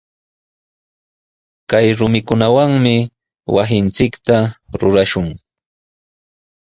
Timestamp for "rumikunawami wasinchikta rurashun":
1.97-5.27